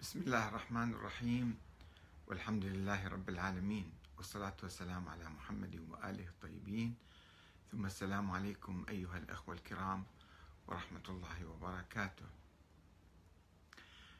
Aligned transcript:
بسم 0.00 0.20
الله 0.20 0.48
الرحمن 0.48 0.92
الرحيم. 0.92 1.58
والحمد 2.26 2.64
لله 2.64 3.08
رب 3.08 3.28
العالمين. 3.28 3.92
والصلاة 4.16 4.56
والسلام 4.62 5.08
على 5.08 5.28
محمد 5.28 5.74
وآله 5.88 6.28
الطيبين. 6.28 6.94
ثم 7.72 7.86
السلام 7.86 8.30
عليكم 8.30 8.84
أيها 8.88 9.18
الأخوة 9.18 9.54
الكرام 9.54 10.04
ورحمة 10.66 11.02
الله 11.08 11.44
وبركاته. 11.46 12.26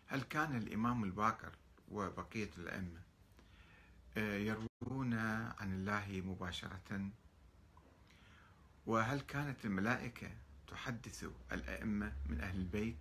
هل 0.06 0.22
كان 0.22 0.56
الإمام 0.56 1.04
الباكر 1.04 1.53
وبقية 1.88 2.51
الأئمة 2.58 3.01
آه، 4.17 4.37
يروون 4.37 5.15
عن 5.58 5.72
الله 5.72 6.22
مباشرة؟ 6.26 7.10
وهل 8.87 9.21
كانت 9.21 9.65
الملائكة 9.65 10.31
تحدث 10.69 11.24
الأئمة 11.53 12.12
من 12.26 12.40
أهل 12.40 12.56
البيت؟ 12.60 12.97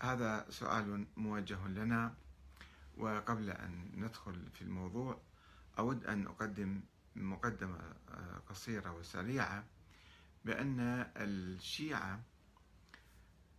هذا 0.00 0.46
سؤال 0.50 1.06
موجه 1.16 1.68
لنا 1.68 2.14
وقبل 2.96 3.50
أن 3.50 3.90
ندخل 3.94 4.50
في 4.54 4.62
الموضوع 4.62 5.20
أود 5.78 6.04
أن 6.04 6.26
أقدم 6.26 6.80
مقدمة 7.16 7.78
آه، 8.08 8.42
قصيرة 8.48 8.92
وسريعة 8.92 9.64
بأن 10.44 11.06
الشيعة 11.16 12.20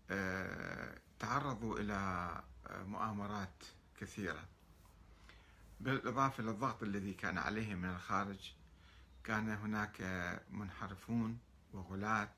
آه، 0.10 0.98
تعرضوا 1.20 1.80
إلى 1.80 1.94
آه، 2.68 2.84
مؤامرات 2.84 3.64
كثيرة. 3.98 4.46
بالإضافة 5.80 6.44
للضغط 6.44 6.84
الذي 6.84 7.14
كان 7.14 7.38
عليهم 7.38 7.78
من 7.78 7.90
الخارج 7.90 8.54
كان 9.24 9.50
هناك 9.50 10.02
منحرفون 10.52 11.40
وغلاة 11.74 12.30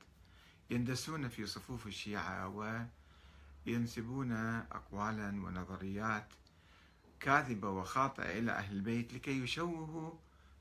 يندسون 0.70 1.28
في 1.28 1.46
صفوف 1.46 1.86
الشيعة 1.86 2.48
ينسبون 3.66 4.32
أقوالا 4.72 5.28
ونظريات 5.28 6.34
كاذبة 7.20 7.70
وخاطئة 7.70 8.38
إلى 8.38 8.52
أهل 8.52 8.76
البيت 8.76 9.14
لكي 9.14 9.42
يشوهوا 9.42 10.12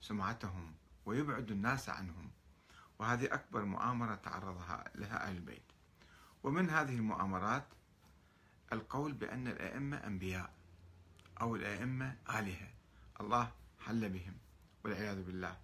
سمعتهم 0.01 0.73
ويبعدوا 1.05 1.55
الناس 1.55 1.89
عنهم 1.89 2.31
وهذه 2.99 3.33
أكبر 3.33 3.65
مؤامرة 3.65 4.15
تعرضها 4.15 4.83
لها 4.95 5.27
أهل 5.27 5.35
البيت. 5.35 5.71
ومن 6.43 6.69
هذه 6.69 6.95
المؤامرات 6.95 7.67
القول 8.73 9.13
بأن 9.13 9.47
الأئمة 9.47 9.97
أنبياء 9.97 10.53
أو 11.41 11.55
الأئمة 11.55 12.15
آلهة. 12.29 12.67
الله 13.21 13.51
حل 13.79 14.09
بهم 14.09 14.37
والعياذ 14.83 15.23
بالله. 15.23 15.57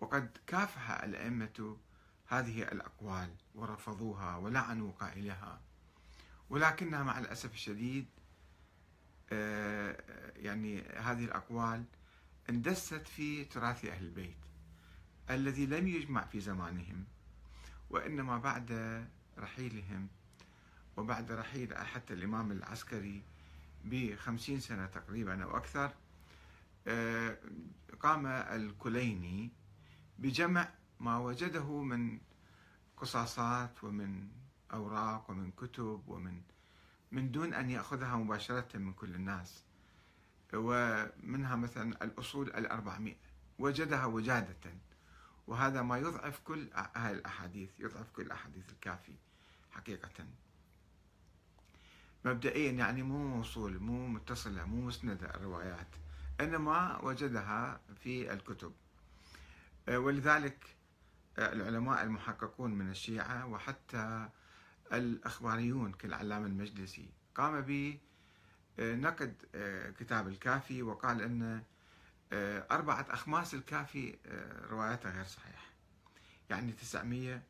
وقد 0.00 0.38
كافح 0.46 0.90
الأئمة 0.90 1.76
هذه 2.26 2.62
الأقوال 2.62 3.34
ورفضوها 3.54 4.36
ولعنوا 4.36 4.92
قائلها. 4.92 5.60
ولكنها 6.50 7.02
مع 7.02 7.18
الأسف 7.18 7.54
الشديد 7.54 8.06
آه، 9.32 9.96
يعني 10.36 10.82
هذه 10.82 11.24
الأقوال 11.24 11.84
اندست 12.50 13.08
في 13.08 13.44
تراث 13.44 13.84
أهل 13.84 14.04
البيت 14.04 14.36
الذي 15.30 15.66
لم 15.66 15.88
يجمع 15.88 16.24
في 16.24 16.40
زمانهم 16.40 17.04
وإنما 17.90 18.38
بعد 18.38 18.72
رحيلهم 19.38 20.08
وبعد 20.96 21.32
رحيل 21.32 21.74
حتى 21.76 22.14
الإمام 22.14 22.52
العسكري 22.52 23.22
بخمسين 23.84 24.60
سنة 24.60 24.86
تقريبا 24.86 25.44
أو 25.44 25.56
أكثر 25.56 25.92
آه، 26.86 27.38
قام 28.00 28.26
الكليني 28.26 29.50
بجمع 30.18 30.68
ما 31.00 31.18
وجده 31.18 31.82
من 31.82 32.18
قصاصات 32.96 33.84
ومن 33.84 34.28
أوراق 34.74 35.30
ومن 35.30 35.50
كتب 35.50 36.02
ومن 36.06 36.42
من 37.12 37.30
دون 37.30 37.54
أن 37.54 37.70
يأخذها 37.70 38.16
مباشرة 38.16 38.78
من 38.78 38.92
كل 38.92 39.14
الناس. 39.14 39.64
ومنها 40.54 41.56
مثلا 41.56 42.04
الأصول 42.04 42.48
الأربعمائة 42.48 43.16
وجدها 43.58 44.06
وجادة. 44.06 44.74
وهذا 45.46 45.82
ما 45.82 45.98
يضعف 45.98 46.40
كل 46.44 46.68
هذه 46.96 47.10
الأحاديث 47.10 47.70
يضعف 47.78 48.10
كل 48.10 48.22
الأحاديث 48.22 48.70
الكافي 48.72 49.14
حقيقة. 49.70 50.24
مبدئيا 52.24 52.72
يعني 52.72 53.02
مو 53.02 53.28
موصول 53.36 53.78
مو 53.78 54.06
متصلة 54.06 54.64
مو 54.64 54.86
مسندة 54.86 55.34
الروايات 55.34 55.88
إنما 56.40 56.98
وجدها 57.02 57.80
في 58.00 58.32
الكتب. 58.32 58.72
ولذلك 59.88 60.76
العلماء 61.38 62.02
المحققون 62.02 62.70
من 62.74 62.90
الشيعة 62.90 63.46
وحتى 63.46 64.28
الأخباريون 64.92 65.92
كالعلامة 65.92 66.46
المجلسي. 66.46 67.08
قام 67.34 67.60
بنقد 68.78 69.34
آه، 69.54 69.90
كتاب 69.90 70.28
الكافي 70.28 70.82
وقال 70.82 71.22
أن 71.22 71.62
آه، 72.32 72.66
أربعة 72.70 73.06
أخماس 73.10 73.54
الكافي 73.54 74.18
آه، 74.26 74.66
روايته 74.66 75.10
غير 75.10 75.24
صحيحة 75.24 75.66
يعني 76.50 76.72
900 76.72 77.42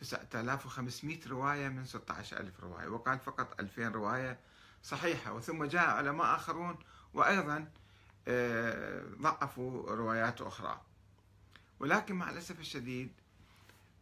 9500 0.00 1.28
رواية 1.28 1.68
من 1.68 1.84
16000 1.84 2.60
رواية. 2.60 2.88
وقال 2.88 3.18
فقط 3.18 3.60
2000 3.60 3.88
رواية 3.88 4.38
صحيحة. 4.82 5.32
وثم 5.32 5.64
جاء 5.64 5.90
علماء 5.90 6.34
آخرون 6.34 6.78
وأيضا 7.14 7.70
ضعفوا 9.20 9.94
روايات 9.94 10.40
أخرى. 10.40 10.80
ولكن 11.80 12.14
مع 12.14 12.30
الأسف 12.30 12.60
الشديد 12.60 13.12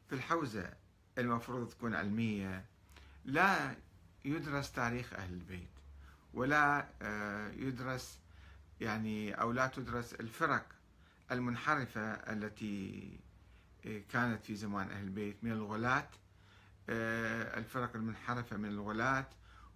في 0.09 0.15
الحوزة 0.15 0.73
المفروض 1.19 1.69
تكون 1.69 1.95
علمية 1.95 2.65
لا 3.25 3.77
يدرس 4.25 4.73
تاريخ 4.73 5.13
أهل 5.13 5.33
البيت 5.33 5.69
ولا 6.35 6.89
آه، 7.03 7.51
يدرس 7.51 8.19
يعني 8.81 9.33
أو 9.33 9.53
لا 9.53 9.67
تدرس 9.67 10.15
الفرق 10.15 10.67
المنحرفة 11.33 12.01
التي 12.13 13.11
آه، 13.87 14.03
كانت 14.13 14.45
في 14.45 14.57
زمان 14.57 14.91
أهل 14.91 15.05
البيت 15.05 15.37
من 15.45 15.53
الغلاة 15.53 16.09
آه، 16.91 17.59
الفرق 17.59 17.97
المنحرفة 17.97 18.57
من 18.57 18.69
الغلاة 18.69 19.27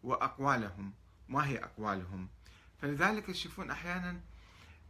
وأقوالهم 0.03 0.93
ما 1.29 1.47
هي 1.47 1.59
أقوالهم؟ 1.59 2.29
فلذلك 2.83 3.27
تشوفون 3.27 3.71
أحيانا 3.71 4.21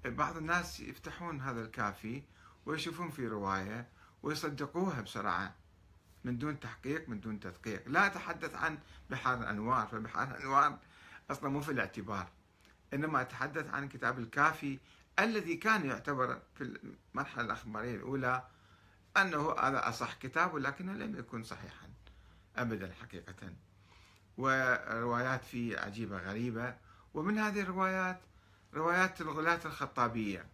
بعض 0.05 0.37
الناس 0.37 0.81
يفتحون 0.81 1.41
هذا 1.41 1.61
الكافي 1.61 2.23
ويشوفون 2.67 3.11
في 3.11 3.29
رواية 3.29 3.89
ويصدقوها 4.23 5.01
بسرعة. 5.01 5.55
من 6.25 6.39
دون 6.39 6.61
تحقيق 6.61 7.09
من 7.09 7.21
دون 7.21 7.41
تدقيق. 7.41 7.89
لا 7.89 8.07
أتحدث 8.07 8.55
عن 8.55 8.79
بحار 9.11 9.41
الأنوار 9.41 9.87
فبحار 9.87 10.31
الأنوار 10.31 10.79
أصلا 11.31 11.51
مو 11.51 11.61
في 11.61 11.73
الاعتبار 11.73 12.29
إنما 12.95 13.21
أتحدث 13.21 13.71
عن 13.71 13.89
كتاب 13.89 14.19
الكافي 14.19 14.79
الذي 15.19 15.57
كان 15.57 15.87
يعتبر 15.87 16.43
في 16.55 16.79
المرحلة 17.15 17.45
الأخبارية 17.45 17.95
الأولى 17.95 18.43
أنه 19.17 19.53
هذا 19.53 19.89
أصح 19.89 20.15
كتاب 20.15 20.55
ولكنه 20.55 20.93
لم 20.93 21.19
يكن 21.19 21.43
صحيحا 21.43 21.89
أبدا 22.57 22.93
حقيقة. 23.01 23.53
وروايات 24.39 25.45
فيه 25.45 25.79
عجيبة 25.79 26.19
غريبة. 26.19 26.77
ومن 27.15 27.39
هذه 27.39 27.61
الروايات 27.61 28.21
روايات 28.75 29.21
الغلاة 29.21 29.61
الخطابية 29.65 30.47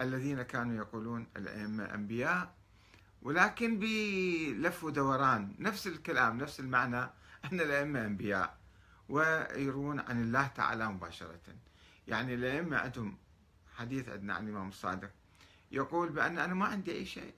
الذين 0.00 0.42
كانوا 0.42 0.76
يقولون 0.76 1.26
الأئمة 1.36 1.84
أنبياء 1.84 2.54
ولكن 3.22 3.78
بلف 3.78 4.84
ودوران. 4.84 5.54
نفس 5.58 5.86
الكلام 5.86 6.38
نفس 6.38 6.60
المعنى. 6.60 7.10
أن 7.44 7.60
الأئمة 7.60 8.06
أنبياء 8.06 8.58
ويرون 9.08 10.00
عن 10.00 10.22
الله 10.22 10.46
تعالى 10.46 10.88
مباشرة. 10.88 11.40
يعني 12.08 12.34
الأئمة 12.34 12.76
عندهم 12.76 13.16
حديث 13.76 14.08
عندنا 14.08 14.34
عن 14.34 14.48
الإمام 14.48 14.68
الصادق 14.68 15.10
يقول 15.70 16.08
بأن 16.08 16.38
أنا 16.38 16.54
ما 16.54 16.66
عندي 16.66 16.92
أي 16.92 17.06
شيء 17.06 17.34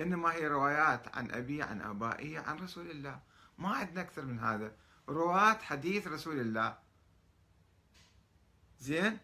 إنما 0.00 0.32
هي 0.32 0.46
روايات 0.46 1.16
عن 1.16 1.30
أبي 1.30 1.62
عن 1.62 1.80
آبائي 1.80 2.38
عن 2.38 2.58
رسول 2.58 2.90
الله. 2.90 3.20
ما 3.58 3.68
عندنا 3.68 4.00
أكثر 4.00 4.24
من 4.24 4.38
هذا. 4.38 4.72
رواة 5.08 5.58
حديث 5.58 6.06
رسول 6.06 6.40
الله. 6.40 6.78
زين؟ 8.80 9.18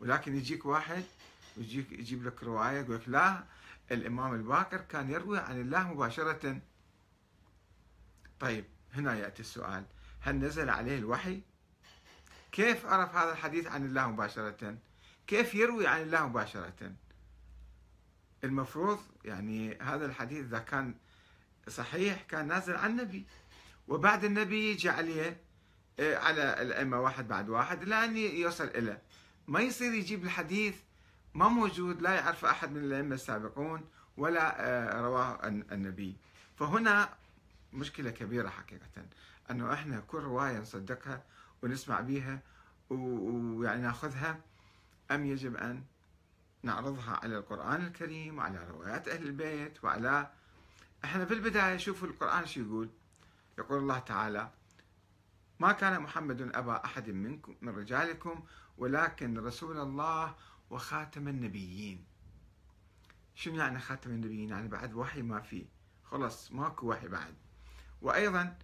ولكن 0.00 0.36
يجيك 0.36 0.66
واحد 0.66 1.04
ويجيك 1.56 1.92
يجيب 1.92 2.26
لك 2.26 2.42
رواية 2.42 2.80
يقول 2.80 2.96
لك 2.96 3.08
لا 3.08 3.44
الإمام 3.90 4.34
الباكر 4.34 4.80
كان 4.80 5.10
يروي 5.10 5.38
عن 5.38 5.60
الله 5.60 5.92
مباشرة. 5.92 6.60
طيب 8.40 8.64
هنا 8.94 9.14
يأتي 9.14 9.40
السؤال. 9.40 9.84
هل 10.20 10.36
نزل 10.36 10.70
عليه 10.70 10.98
الوحي؟ 10.98 11.40
كيف 12.52 12.86
عرف 12.86 13.16
هذا 13.16 13.32
الحديث 13.32 13.66
عن 13.66 13.86
الله 13.86 14.10
مباشرة؟ 14.10 14.78
كيف 15.26 15.54
يروي 15.54 15.86
عن 15.86 16.02
الله 16.02 16.26
مباشرة؟ 16.28 16.92
المفروض 18.44 19.00
يعني 19.24 19.78
هذا 19.78 20.06
الحديث 20.06 20.44
إذا 20.44 20.58
كان 20.58 20.94
صحيح 21.68 22.22
كان 22.22 22.48
نازل 22.48 22.76
عن 22.76 22.90
النبي. 22.90 23.26
وبعد 23.88 24.24
النبي 24.24 24.70
يجي 24.70 24.88
عليه 24.88 25.40
آه، 26.00 26.16
على 26.16 26.62
الأئمة 26.62 27.00
واحد 27.00 27.28
بعد 27.28 27.48
واحد 27.48 27.84
لأن 27.84 28.16
يوصل 28.16 28.64
إلى. 28.64 28.98
ما 29.46 29.60
يصير 29.60 29.94
يجيب 29.94 30.24
الحديث 30.24 30.74
ما 31.34 31.48
موجود 31.48 32.02
لا 32.02 32.14
يعرف 32.14 32.44
أحد 32.44 32.70
من 32.72 32.84
الأئمة 32.84 33.14
السابقون 33.14 33.80
ولا 34.16 34.54
آه، 34.60 35.00
رواه 35.00 35.46
النبي. 35.48 36.16
فهنا 36.56 37.08
مشكلة 37.72 38.10
كبيرة 38.10 38.48
حقيقة 38.48 39.06
أنه 39.50 39.72
إحنا 39.72 40.00
كل 40.00 40.18
رواية 40.18 40.58
نصدقها 40.58 41.22
ونسمع 41.62 42.00
بيها 42.00 42.40
ويعني 42.90 43.82
نأخذها 43.82 44.38
أم 45.10 45.26
يجب 45.26 45.56
أن 45.56 45.82
نعرضها 46.62 47.20
على 47.22 47.38
القرآن 47.38 47.86
الكريم 47.86 48.38
وعلى 48.38 48.66
روايات 48.70 49.08
أهل 49.08 49.22
البيت 49.22 49.84
وعلى 49.84 50.30
إحنا 51.04 51.24
في 51.24 51.34
البداية 51.34 51.76
شوفوا 51.76 52.08
القرآن 52.08 52.46
شو 52.46 52.60
يقول. 52.60 52.90
يقول 53.58 53.78
الله 53.78 53.98
تعالى 53.98 54.50
ما 55.60 55.72
كان 55.72 56.00
محمد 56.00 56.40
أبا 56.56 56.84
أحد 56.84 57.10
منكم 57.10 57.54
من 57.62 57.76
رجالكم 57.76 58.42
ولكن 58.78 59.38
رسول 59.38 59.80
الله 59.80 60.34
وخاتم 60.72 61.28
النبيين. 61.28 62.04
شنو 63.34 63.56
يعني 63.56 63.78
خاتم 63.78 64.10
النبيين؟ 64.10 64.48
يعني 64.48 64.68
بعد 64.68 64.94
وحي 64.94 65.22
ما 65.22 65.40
في. 65.40 65.66
خلص 66.04 66.52
ماكو 66.52 66.90
وحي 66.90 67.08
بعد. 67.08 67.34
وأيضا 68.02 68.58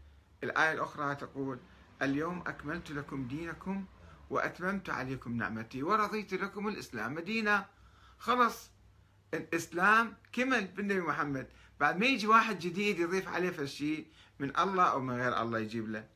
الآية 0.44 0.72
الأخرى 0.72 1.14
تقول 1.14 1.58
اليوم 2.02 2.38
أكملت 2.46 2.90
لكم 2.90 3.28
دينكم 3.28 3.84
وأتممت 4.30 4.90
عليكم 4.90 5.36
نعمتي 5.36 5.82
ورضيت 5.82 6.34
لكم 6.34 6.68
الإسلام 6.68 7.20
دينا. 7.20 7.66
خلص 8.18 8.70
الإسلام 9.34 10.16
كمل 10.32 10.66
بالنبي 10.66 11.00
محمد. 11.00 11.48
بعد 11.80 11.96
ما 11.96 12.06
يجي 12.06 12.26
واحد 12.26 12.58
جديد 12.58 12.98
يضيف 12.98 13.28
عليه 13.28 13.50
فشي 13.50 14.06
من 14.38 14.58
الله 14.58 14.84
أو 14.84 15.00
من 15.00 15.14
غير 15.14 15.42
الله 15.42 15.58
يجيب 15.58 15.88
له. 15.88 16.08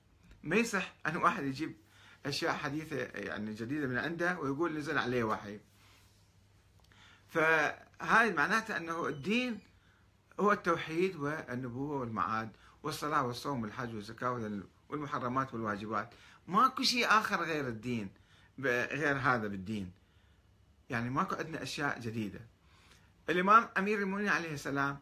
ما 0.43 0.57
يصح 0.57 0.95
أن 1.07 1.17
واحد 1.17 1.45
يجيب 1.45 1.77
أشياء 2.27 2.55
حديثة 2.55 2.97
يعني 2.97 3.55
جديدة 3.55 3.87
من 3.87 3.99
عنده 3.99 4.39
ويقول 4.39 4.79
نزل 4.79 4.99
عليه 4.99 5.25
وحي. 5.25 5.61
فهذه 7.33 8.33
معناته 8.33 8.77
أنه 8.77 9.07
الدين 9.09 9.61
هو 10.41 10.53
التوحيد 10.53 11.17
والنبوة 11.17 12.01
والمعاد 12.01 12.51
والصلاة 12.83 13.27
والصوم 13.27 13.63
والحج 13.63 13.95
والزكاة 13.95 14.61
والمحرمات 14.89 15.55
والواجبات. 15.55 16.15
ماكو 16.49 16.83
شيء 16.83 17.07
آخر 17.07 17.43
غير 17.43 17.69
الدين 17.69 18.11
غير 18.59 19.17
هذا 19.17 19.49
بالدين. 19.49 19.93
يعني 20.91 21.11
ماكو 21.11 21.35
عندنا 21.35 21.63
أشياء 21.63 22.01
جديدة. 22.01 22.41
الإمام 23.31 23.69
أمير 23.79 23.99
المؤمنين 23.99 24.29
عليه 24.29 24.55
السلام 24.55 24.99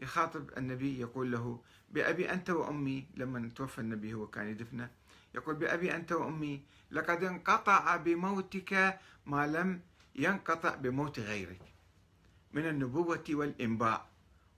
يخاطب 0.00 0.50
النبي 0.58 1.00
يقول 1.00 1.32
له 1.32 1.60
بأبي 1.90 2.32
أنت 2.32 2.50
وأمي 2.50 3.06
لما 3.14 3.50
توفى 3.56 3.78
النبي 3.78 4.14
هو 4.14 4.26
كان 4.26 4.48
يدفنه. 4.48 4.90
يقول 5.34 5.54
بأبي 5.54 5.94
أنت 5.94 6.12
وأمي 6.12 6.62
لقد 6.90 7.24
انقطع 7.24 7.96
بموتك 7.96 8.98
ما 9.26 9.46
لم 9.46 9.80
ينقطع 10.14 10.74
بموت 10.74 11.20
غيرك 11.20 11.60
من 12.52 12.68
النبوة 12.68 13.24
والإنباء 13.30 14.08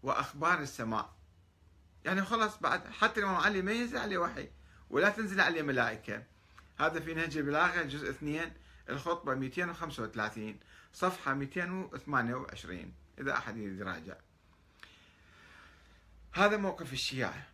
وأخبار 0.02 0.60
السماء. 0.60 1.14
يعني 2.04 2.24
خلاص 2.24 2.60
بعد 2.60 2.88
حتى 2.88 3.20
الإمام 3.20 3.36
علي 3.36 3.62
ما 3.62 3.72
ينزل 3.72 3.98
عليه 3.98 4.18
وحي 4.18 4.48
ولا 4.90 5.08
تنزل 5.08 5.40
عليه 5.40 5.62
ملائكة. 5.62 6.22
هذا 6.78 7.00
في 7.00 7.14
نهج 7.14 7.36
البلاغة 7.36 7.82
جزء 7.82 8.10
2 8.10 8.52
الخطبة 8.88 9.34
235 9.34 10.56
صفحة 10.92 11.34
228 11.34 12.92
إذا 13.18 13.32
أحد 13.32 13.56
يراجع. 13.56 14.14
هذا 16.32 16.56
موقف 16.56 16.92
الشيعة 16.92 17.46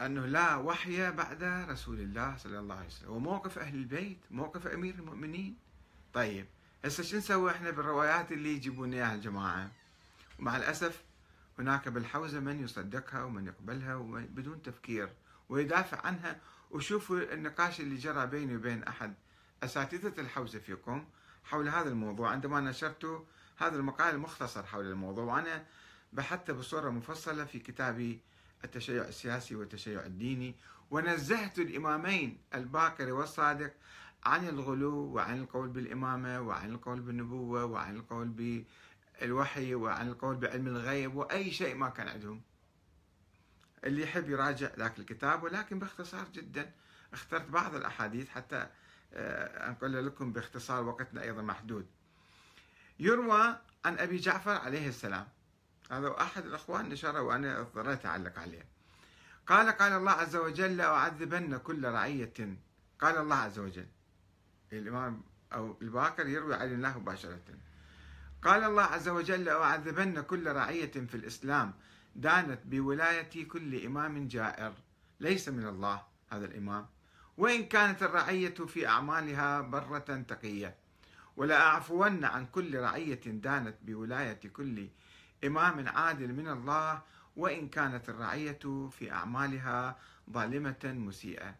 أنه 0.00 0.26
لا 0.26 0.56
وحي 0.56 1.10
بعد 1.10 1.42
رسول 1.42 2.00
الله 2.00 2.36
صلى 2.36 2.58
الله 2.58 2.74
عليه 2.74 2.86
وسلم 2.86 3.10
وموقف 3.10 3.58
أهل 3.58 3.74
البيت 3.74 4.18
موقف 4.30 4.66
أمير 4.66 4.94
المؤمنين. 4.94 5.56
طيب 6.12 6.46
هسه 6.84 7.02
شو 7.02 7.16
نسوي 7.16 7.50
إحنا 7.50 7.70
بالروايات 7.70 8.32
اللي 8.32 8.52
يجيبون 8.54 8.92
إياها 8.94 9.14
الجماعة؟ 9.14 9.70
ومع 10.38 10.56
الأسف 10.56 11.02
هناك 11.58 11.88
بالحوزة 11.88 12.40
من 12.40 12.64
يصدقها 12.64 13.24
ومن 13.24 13.46
يقبلها 13.46 13.96
بدون 14.30 14.62
تفكير 14.62 15.08
ويدافع 15.48 16.06
عنها. 16.06 16.40
وشوفوا 16.70 17.34
النقاش 17.34 17.80
اللي 17.80 17.96
جرى 17.96 18.26
بيني 18.26 18.56
وبين 18.56 18.82
أحد 18.84 19.14
أساتذة 19.62 20.20
الحوزة 20.20 20.58
فيكم 20.58 21.04
حول 21.44 21.68
هذا 21.68 21.88
الموضوع. 21.88 22.30
عندما 22.30 22.60
نشرت 22.60 23.26
هذا 23.56 23.76
المقال 23.76 24.14
المختصر 24.14 24.66
حول 24.66 24.86
الموضوع 24.86 25.24
وأنا 25.24 25.64
بحثت 26.12 26.50
بصورة 26.50 26.90
مفصلة 26.90 27.44
في 27.44 27.58
كتابي 27.58 28.20
التشيع 28.64 29.04
السياسي 29.04 29.54
والتشيع 29.54 30.06
الديني 30.06 30.54
ونزهت 30.90 31.58
الإمامين 31.58 32.38
الباقر 32.54 33.12
والصادق 33.12 33.72
عن 34.26 34.48
الغلو 34.48 34.94
وعن 34.94 35.40
القول 35.40 35.68
بالإمامة 35.68 36.40
وعن 36.40 36.70
القول 36.70 37.00
بالنبوة 37.00 37.64
وعن 37.64 37.96
القول 37.96 38.64
بالوحي 39.20 39.74
وعن 39.74 40.08
القول 40.08 40.36
بعلم 40.36 40.66
الغيب 40.66 41.14
وأي 41.14 41.50
شيء 41.50 41.74
ما 41.74 41.88
كان 41.88 42.08
عندهم. 42.08 42.42
اللي 43.84 44.02
يحب 44.02 44.30
يراجع 44.30 44.70
ذاك 44.78 44.98
الكتاب 44.98 45.42
ولكن 45.42 45.78
باختصار 45.78 46.28
جدا 46.28 46.72
اخترت 47.12 47.50
بعض 47.50 47.74
الأحاديث 47.74 48.28
حتى 48.28 48.66
آه، 49.12 49.68
أنقل 49.68 50.06
لكم 50.06 50.32
باختصار 50.32 50.84
وقتنا 50.84 51.22
أيضا 51.22 51.42
محدود. 51.42 51.86
يروى 52.98 53.56
عن 53.84 53.98
أبي 53.98 54.16
جعفر 54.16 54.54
عليه 54.54 54.88
السلام. 54.88 55.28
هذا 55.90 56.14
أحد 56.20 56.46
الأخوان 56.46 56.88
نشره 56.88 57.20
وأنا 57.20 57.60
اضطريت 57.60 58.06
أعلق 58.06 58.38
عليه. 58.38 58.66
قال 59.46 59.68
قال 59.68 59.92
الله 59.92 60.10
عز 60.10 60.36
وجل 60.36 60.76
لأعذبن 60.76 61.56
كل 61.56 61.84
رعية. 61.84 62.56
قال 63.00 63.16
الله 63.16 63.36
عز 63.36 63.58
وجل 63.58 63.86
الإمام 64.72 65.22
أو 65.52 65.76
الباقر 65.82 66.26
يروي 66.26 66.54
عن 66.54 66.72
الله 66.72 66.98
مباشرة. 66.98 67.40
قال 68.42 68.64
الله 68.64 68.82
عز 68.82 69.08
وجل 69.08 69.44
لأعذبن 69.44 70.20
كل 70.20 70.52
رعية 70.52 70.90
في 70.90 71.14
الإسلام 71.14 71.74
دانت 72.16 72.60
بولاية 72.64 73.48
كل 73.48 73.84
إمام 73.84 74.28
جائر. 74.28 74.72
ليس 75.20 75.48
من 75.48 75.66
الله 75.66 76.02
هذا 76.32 76.44
الإمام. 76.44 76.86
وإن 77.36 77.66
كانت 77.66 78.02
الرعية 78.02 78.54
في 78.54 78.86
أعمالها 78.86 79.60
برة 79.60 80.24
تقية. 80.28 80.74
ولأعفون 81.36 82.24
عن 82.24 82.46
كل 82.46 82.78
رعية 82.78 83.20
دانت 83.26 83.76
بولاية 83.82 84.40
كل 84.52 84.88
إمام 85.44 85.88
عادل 85.88 86.32
من 86.32 86.48
الله 86.48 87.02
وإن 87.36 87.68
كانت 87.68 88.08
الرعية 88.08 88.88
في 88.90 89.12
أعمالها 89.12 89.96
ظالمة 90.30 90.84
مسيئة. 90.84 91.54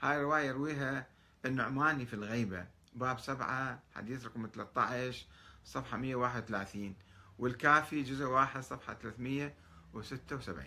هاي 0.00 0.16
الرواية 0.16 0.46
يرويها 0.48 1.06
النعماني 1.44 2.06
في 2.06 2.14
الغيبة. 2.14 2.66
باب 2.94 3.20
سبعة 3.20 3.82
حديث 3.94 4.24
رقم 4.24 4.48
13 4.54 5.26
صفحة 5.64 5.96
131 5.96 6.94
والكافي 7.38 8.02
جزء 8.02 8.24
واحد 8.24 8.60
صفحة 8.60 8.94
376 8.94 10.64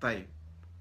طيب 0.00 0.26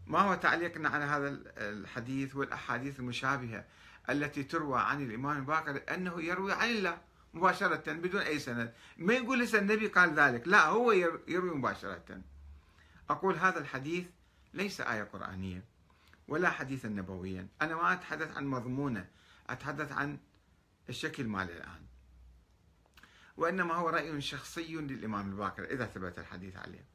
ما 0.08 0.20
هو 0.20 0.36
تعليقنا 0.36 0.90
على 0.90 1.04
هذا 1.04 1.28
الحديث 1.58 2.36
والأحاديث 2.36 3.00
المشابهة 3.00 3.66
التي 4.10 4.44
تروى 4.44 4.80
عن 4.80 5.02
الإمام 5.02 5.38
الباقر؟ 5.38 5.82
أنه 5.94 6.22
يروي 6.22 6.54
عن 6.54 6.70
الله 6.70 6.98
مباشرة 7.34 7.94
بدون 7.94 8.22
أي 8.22 8.40
سند. 8.40 8.74
ما 8.98 9.14
يقول 9.14 9.40
لسه 9.40 9.60
النبي 9.60 9.88
قال 9.88 10.14
ذلك. 10.14 10.48
لا 10.48 10.66
هو 10.66 10.92
يروي 10.92 11.56
مباشرة. 11.56 12.22
أقول 13.10 13.36
هذا 13.36 13.60
الحديث 13.60 14.08
ليس 14.54 14.82
آية 14.82 15.04
قرآنية. 15.04 15.64
ولا 16.30 16.50
حديثا 16.50 16.88
نبويا. 16.88 17.48
أنا 17.62 17.76
ما 17.76 17.94
أتحدث 17.94 18.38
عن 18.38 18.48
مضمونة 18.48 19.08
أتحدث 19.50 19.92
عن 19.92 20.18
الشكل 20.90 21.28
ماله 21.28 21.54
الآن. 21.54 21.86
وإنما 23.38 23.74
هو 23.74 23.90
رأي 23.90 24.22
شخصي 24.22 24.76
للإمام 24.76 25.30
الباقر 25.30 25.64
إذا 25.64 25.86
ثبت 25.86 26.20
الحديث 26.20 26.58
عليه. 26.58 26.86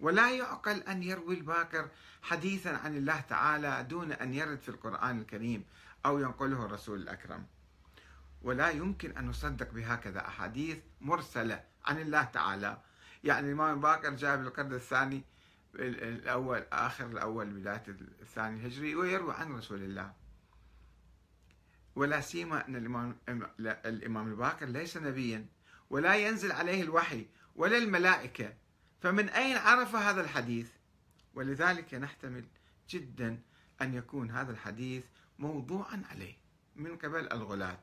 ولا 0.00 0.30
يعقل 0.30 0.82
أن 0.82 1.02
يروي 1.02 1.34
الباقر 1.34 1.88
حديثا 2.22 2.68
عن 2.68 2.96
الله 2.96 3.20
تعالى 3.20 3.86
دون 3.90 4.12
أن 4.12 4.34
يرد 4.34 4.58
في 4.58 4.68
القرآن 4.68 5.20
الكريم 5.20 5.64
أو 6.06 6.18
ينقله 6.18 6.66
الرسول 6.66 7.02
الأكرم. 7.02 7.46
ولا 8.42 8.70
يمكن 8.70 9.16
أن 9.16 9.26
نصدق 9.26 9.72
بهكذا 9.72 10.20
أحاديث 10.28 10.78
مرسلة 11.00 11.64
عن 11.84 12.00
الله 12.00 12.24
تعالى. 12.24 12.80
يعني 13.24 13.46
الإمام 13.46 13.74
الباقر 13.74 14.10
جاء 14.10 14.36
بالقرن 14.36 14.74
الثاني 14.74 15.22
الأول 15.74 16.64
آخر 16.72 17.06
الأول 17.06 17.50
بداية 17.50 17.82
الثاني 18.22 18.60
الهجري 18.60 18.94
ويروي 18.94 19.34
عن 19.34 19.52
رسول 19.52 19.82
الله. 19.82 20.12
ولا 21.96 22.20
سيما 22.20 22.68
أن 22.68 22.76
الإمام, 22.76 23.16
الإمام 23.60 24.28
الباقر 24.28 24.66
ليس 24.66 24.96
نبيا 24.96 25.46
ولا 25.90 26.16
ينزل 26.16 26.52
عليه 26.52 26.82
الوحي 26.82 27.26
ولا 27.56 27.78
الملائكة. 27.78 28.54
فمن 29.00 29.28
أين 29.28 29.56
عرف 29.56 29.94
هذا 29.94 30.20
الحديث؟ 30.20 30.70
ولذلك 31.34 31.94
نحتمل 31.94 32.44
جدا 32.88 33.42
أن 33.82 33.94
يكون 33.94 34.30
هذا 34.30 34.52
الحديث 34.52 35.04
موضوعا 35.38 36.02
عليه 36.10 36.34
من 36.76 36.96
قبل 36.96 37.32
الغلاة. 37.32 37.80